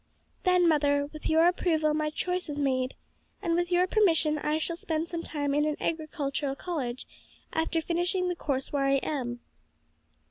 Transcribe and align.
"Then, 0.45 0.67
mother, 0.67 1.05
with 1.13 1.29
your 1.29 1.45
approval 1.45 1.93
my 1.93 2.09
choice 2.09 2.49
is 2.49 2.57
made; 2.59 2.95
and 3.39 3.53
with 3.53 3.71
your 3.71 3.85
permission 3.85 4.39
I 4.39 4.57
shall 4.57 4.75
spend 4.75 5.07
some 5.07 5.21
time 5.21 5.53
in 5.53 5.63
an 5.63 5.77
agricultural 5.79 6.55
college, 6.55 7.05
after 7.53 7.83
finishing 7.83 8.27
the 8.27 8.35
course 8.35 8.73
where 8.73 8.85
I 8.85 8.95
am." 8.95 9.41